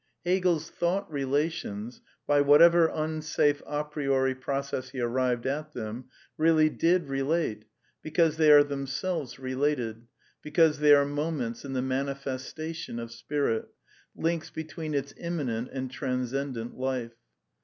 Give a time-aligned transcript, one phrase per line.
[0.25, 6.05] Hegel's" thought relations," by whatever unsafe d priori process he arrived at them,
[6.39, 7.65] really did relate,
[8.01, 10.07] because they ar< themselves related,
[10.41, 13.69] because they are moments in the mani festation of Spirit,
[14.15, 17.13] links between its immanent and trans cendent life.